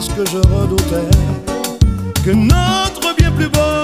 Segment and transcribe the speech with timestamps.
[0.00, 1.10] parce que je redoutais
[2.24, 3.79] que notre bien plus beau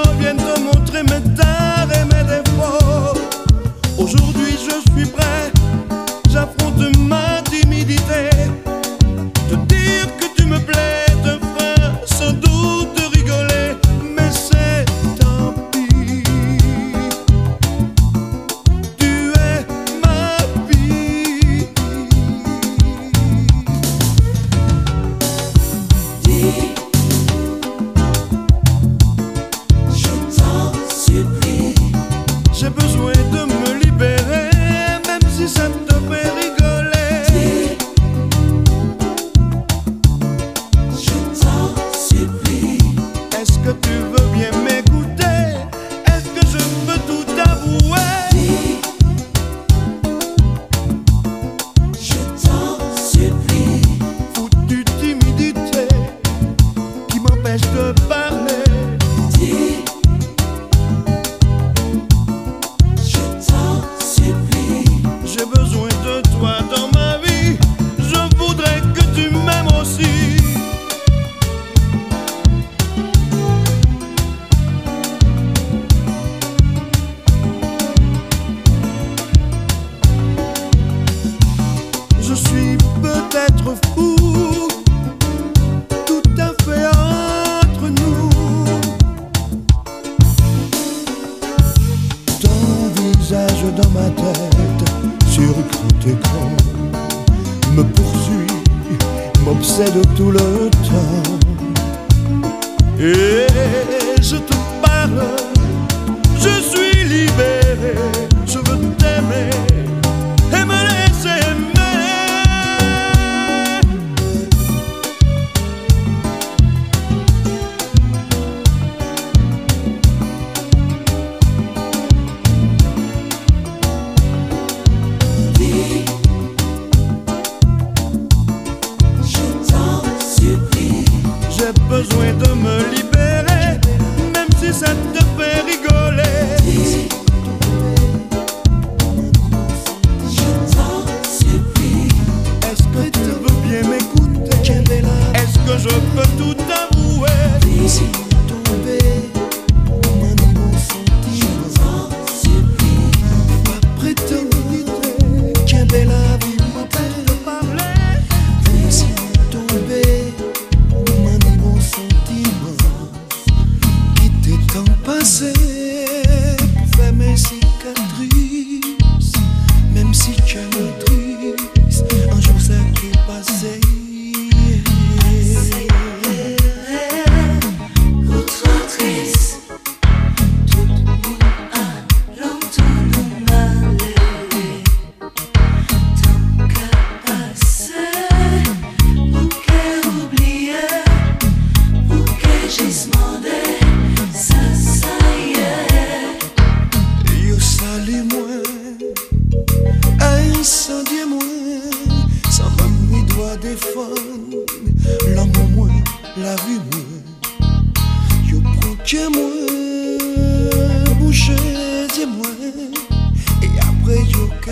[103.01, 103.36] Ee,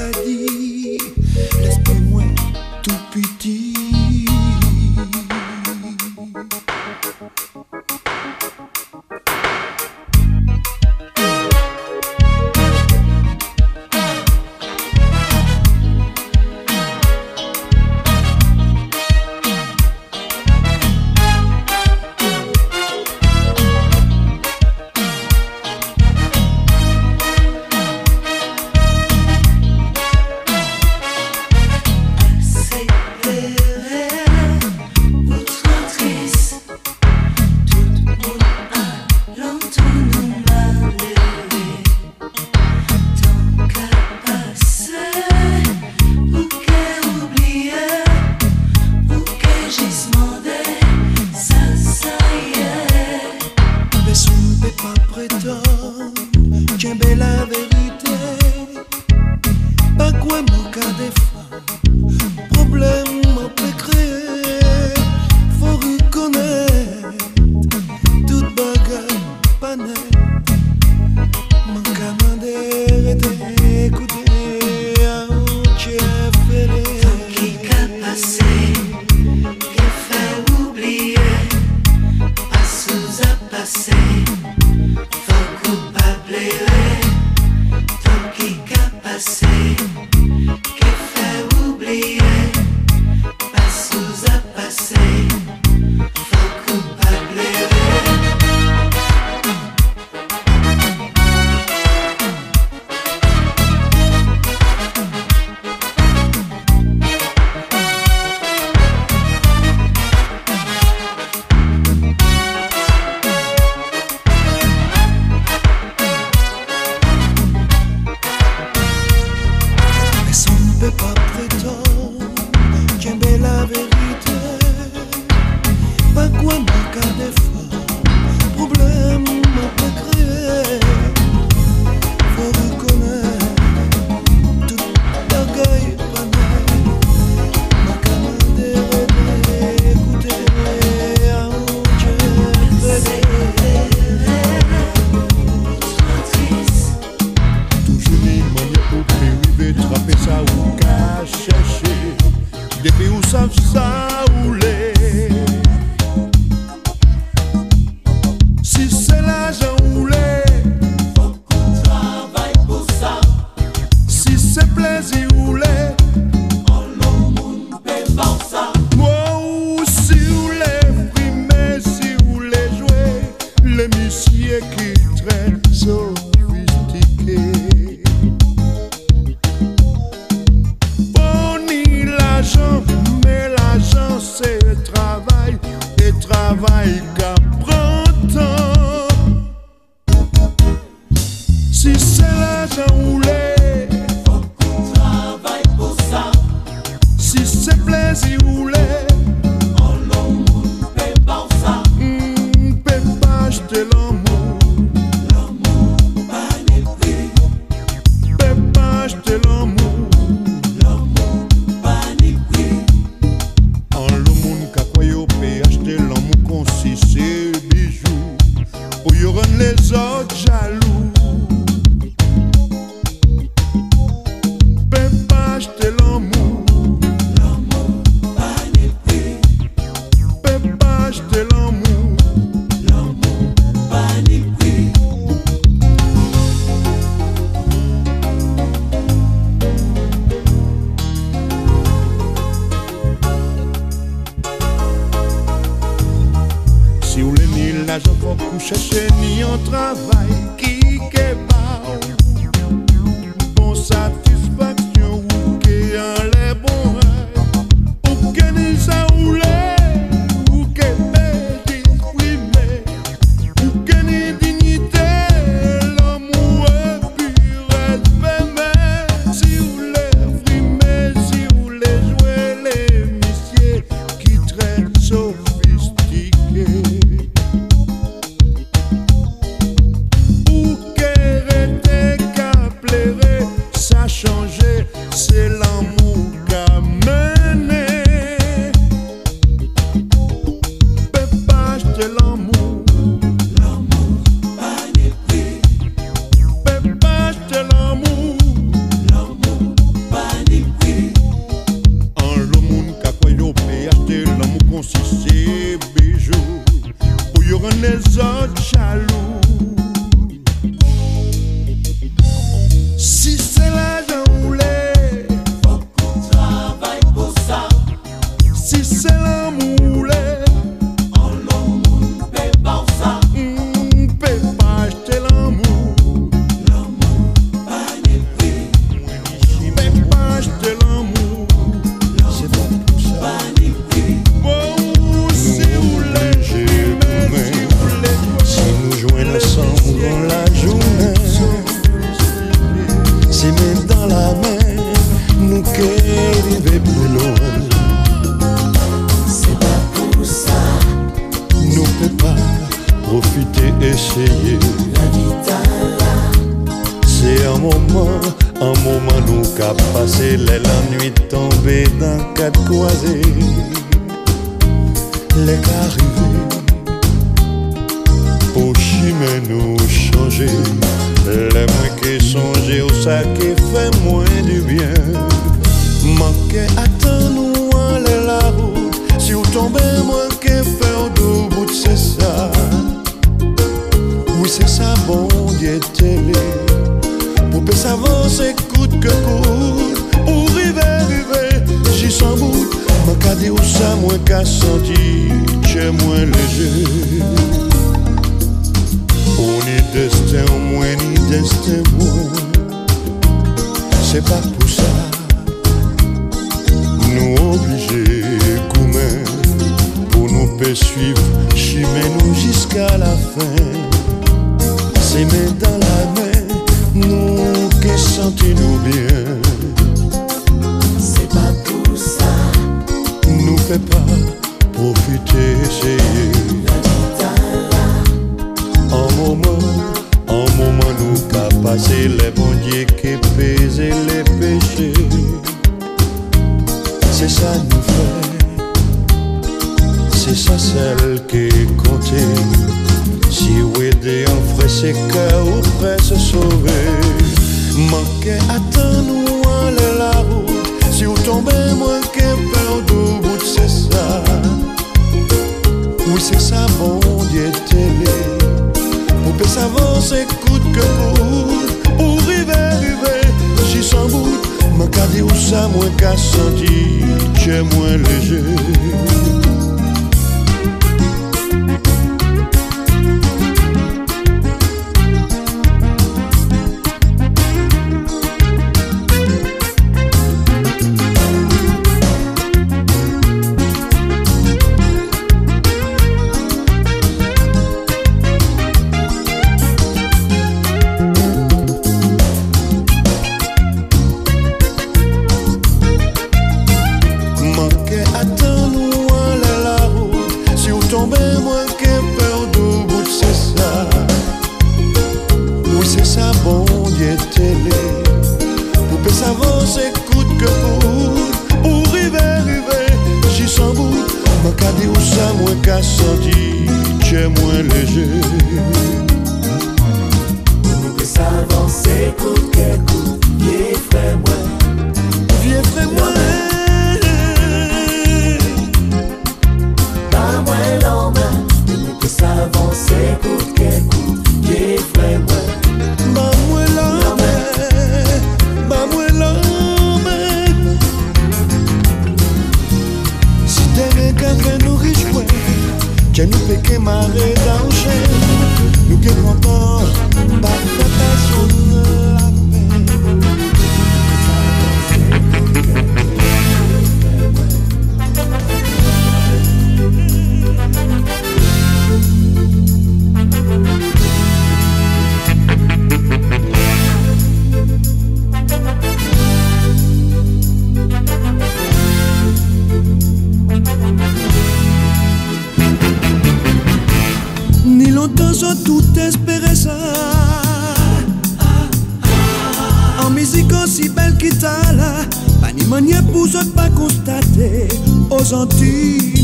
[0.05, 0.54] maladie.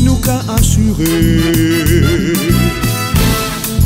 [0.03, 1.03] Nous qu'a assuré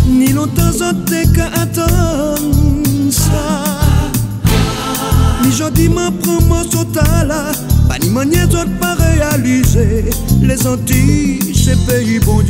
[0.07, 0.93] Ni longtemps en
[1.33, 2.55] qu'à attendre
[3.09, 3.63] ça.
[5.43, 6.63] Ni jodi prend mon
[7.27, 7.51] là
[7.89, 10.05] Pas ni manière d'autre pas réaliser.
[10.41, 12.43] Les Antilles, c'est pays bon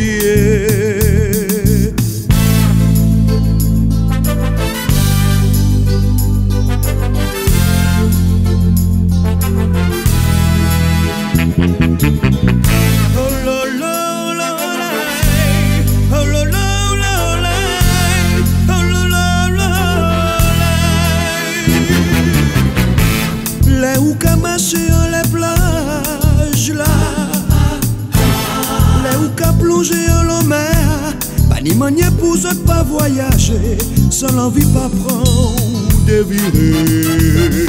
[34.28, 37.68] sans l'envie pas prendre de virer.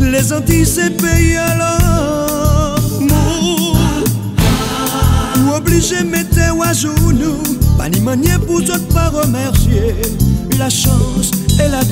[0.00, 1.56] Les Antilles, c'est pays à
[2.76, 3.76] l'amour.
[5.36, 7.42] Ou obligé mettre à genoux.
[7.76, 9.94] Pas ni manière pour ne pas remercier
[10.58, 11.30] la chance
[11.64, 11.82] et la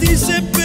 [0.00, 0.59] dice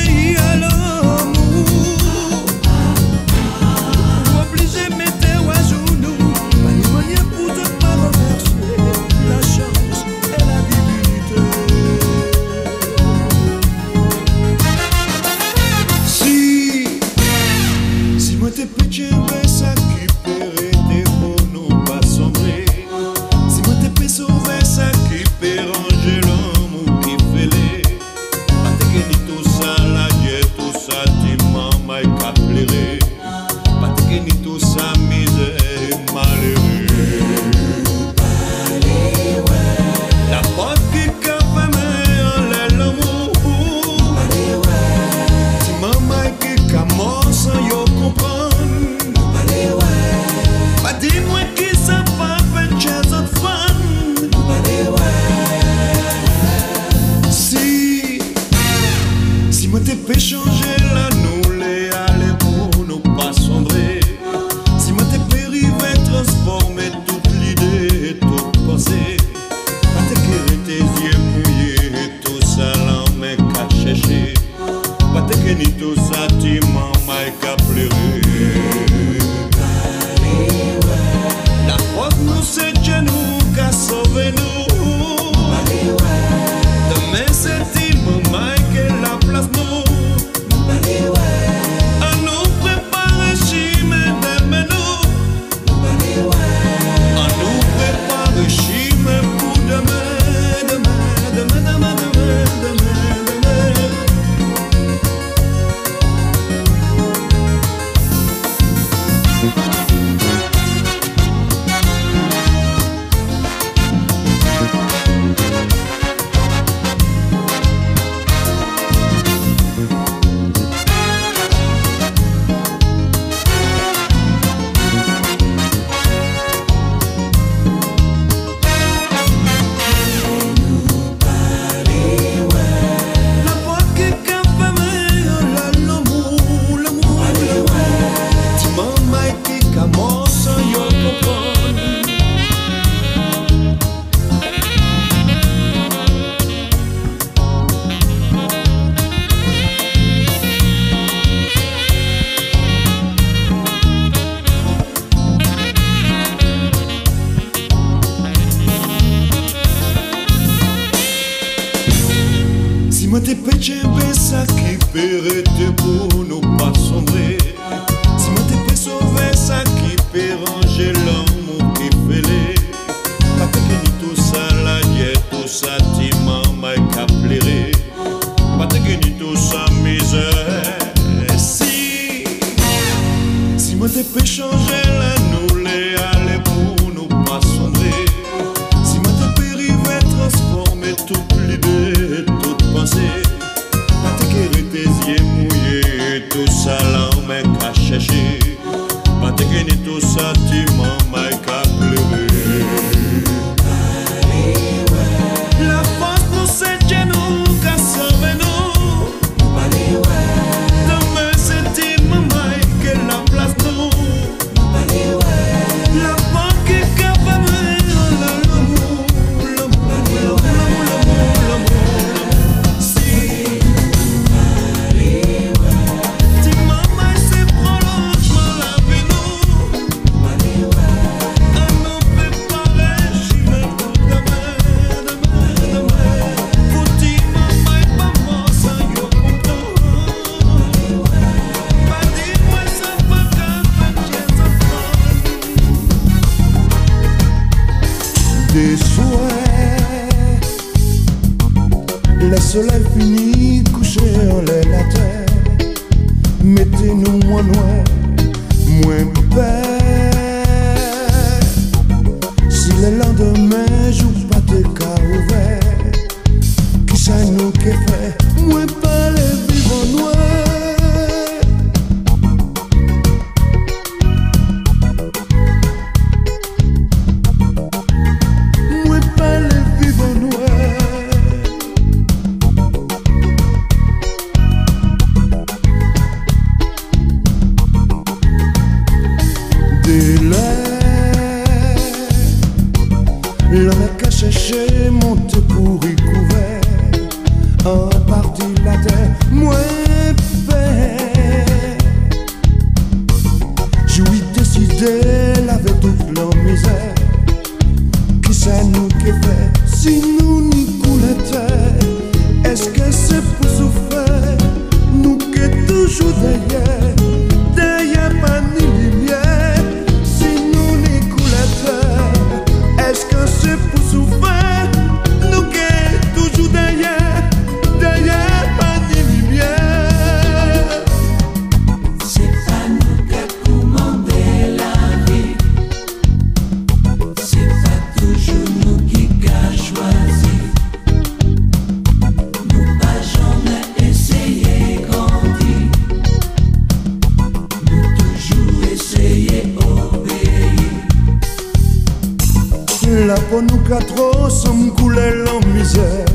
[353.68, 356.06] quatre som coulait en misère.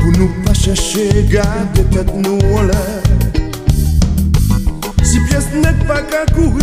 [0.00, 3.02] Pour nous pas chercher, garder tête nous en l'air.
[5.02, 6.55] Si pièce n'est pas qu'à courir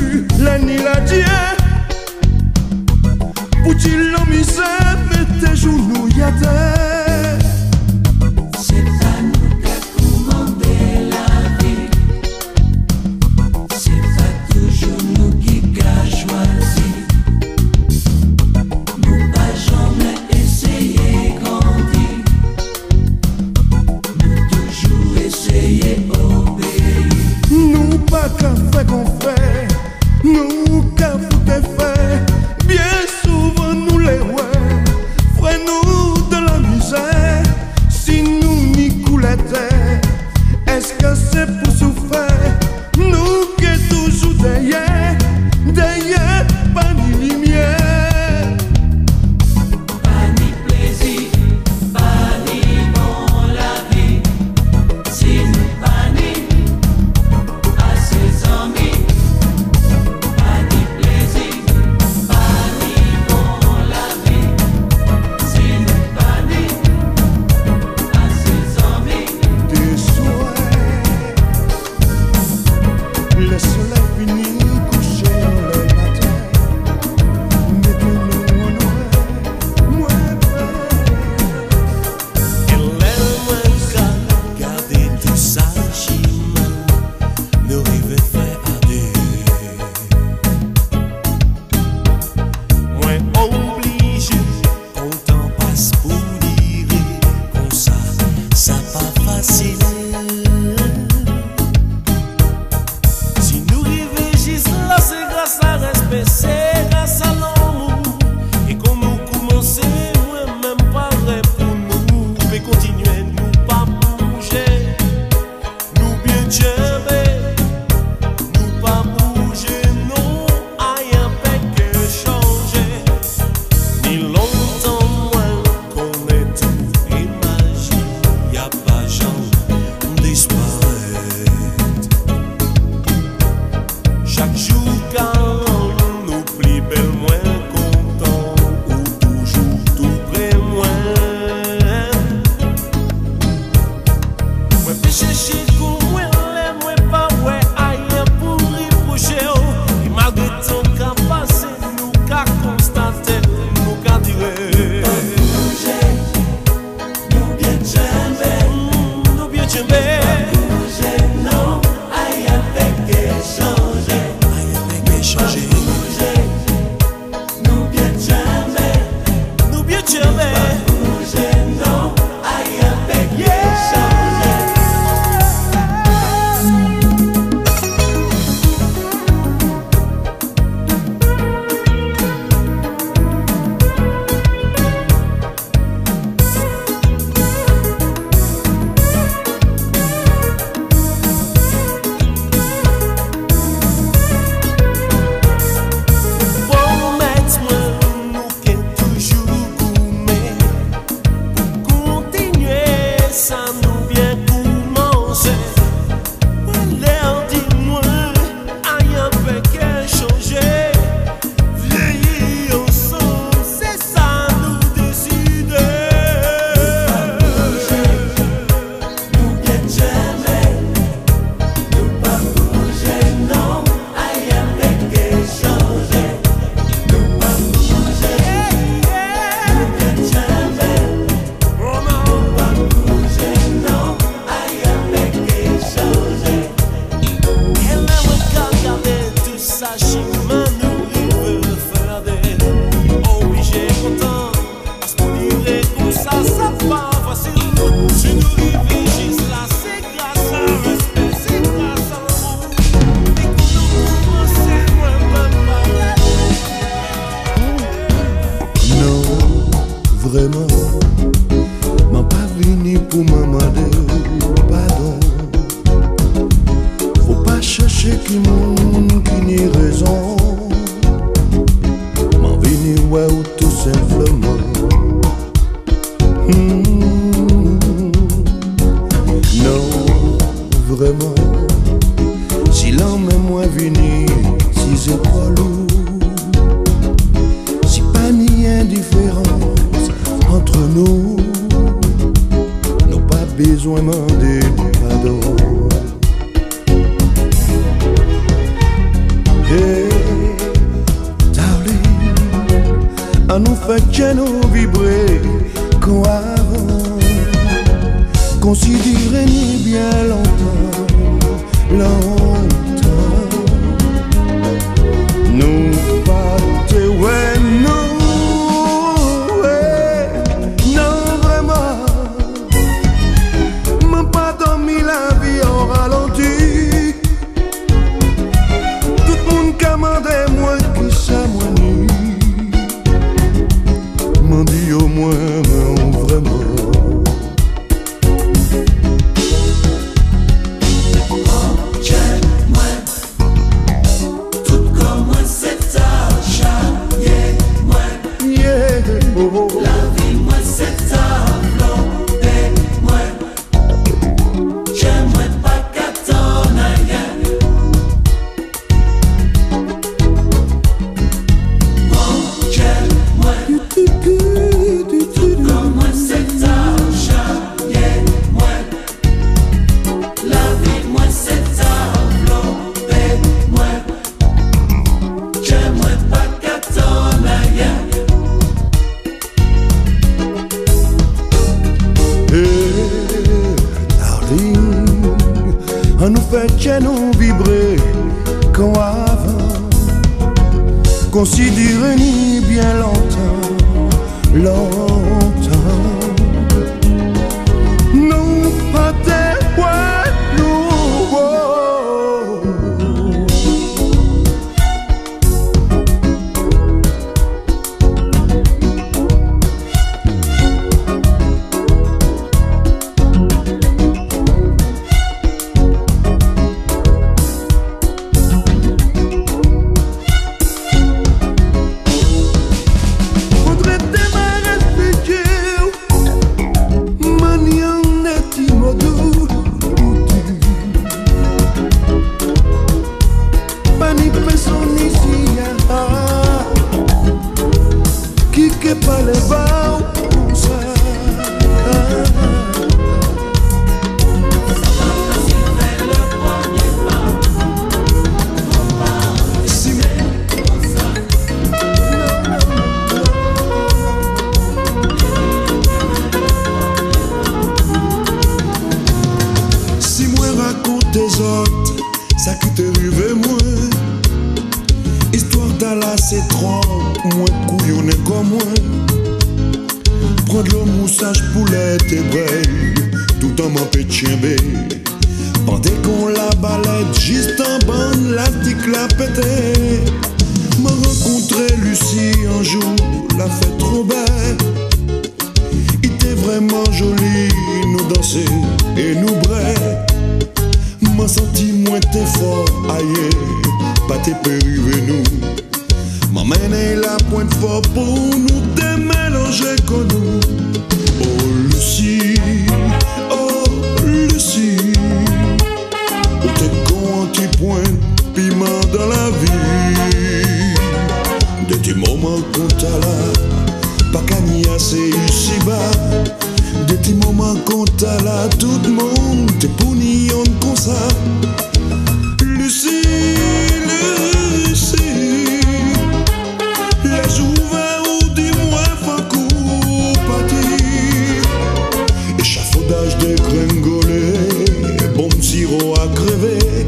[535.84, 536.88] divinité.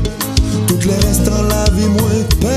[2.46, 2.55] Ah,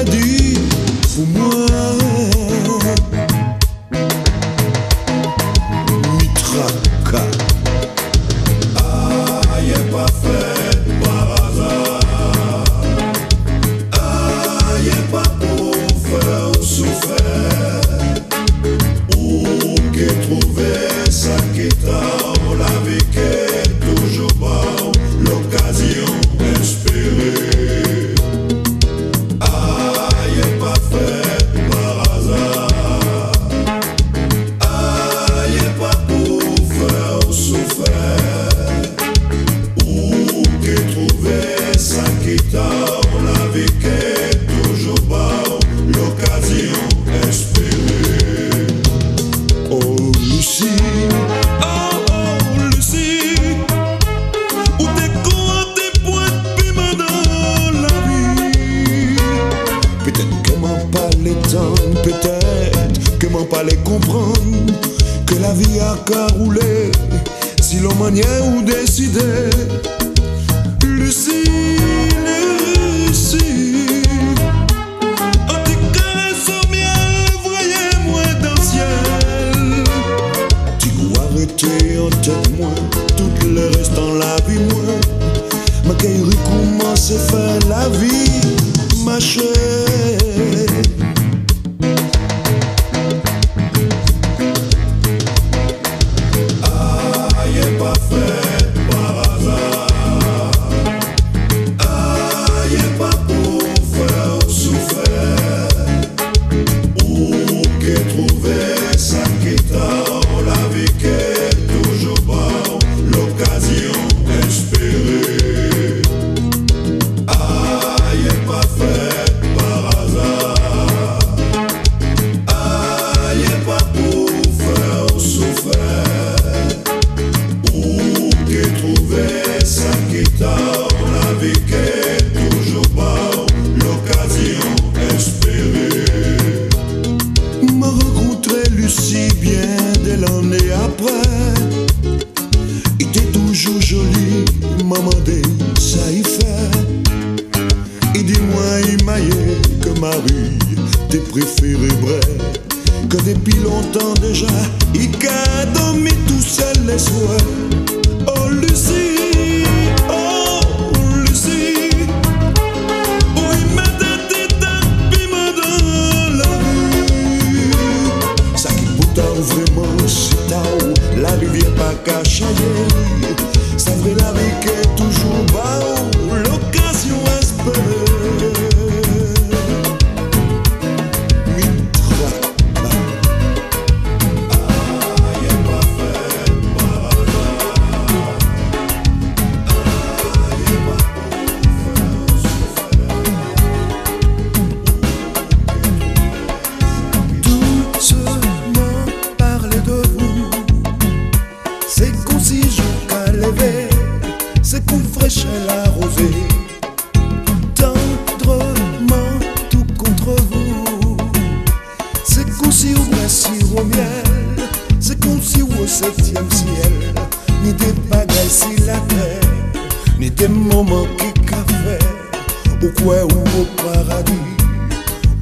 [222.81, 224.33] Pourquoi ou au paradis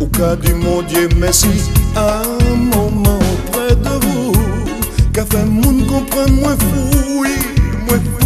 [0.00, 1.48] Au cas du mon Dieu merci.
[1.94, 4.32] Un moment auprès de vous
[5.12, 7.24] Qu'a fait moun comprend moins fou.
[7.86, 8.25] Moins fou.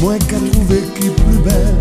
[0.00, 1.76] Moins qu'à trouver qui plus belle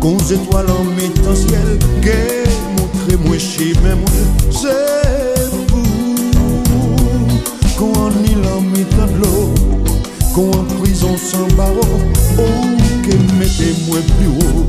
[0.00, 2.44] Qu'on étoile en mettant ciel Qu'est
[2.78, 4.04] montré moins chez même
[4.50, 5.82] C'est pour
[7.76, 9.54] Qu'on en île en mettant de l'eau
[10.34, 11.80] Qu'on en prison sans barreau
[12.38, 12.42] Oh,
[13.04, 14.66] qu'est mettez moins plus haut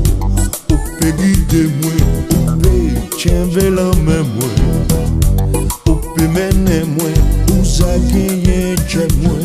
[0.70, 1.92] Oh, peut guider moins
[2.32, 4.56] Oh, peut tient la main moins
[5.86, 7.18] Oh, mener moins
[7.58, 9.37] Où ça gagne, tient moins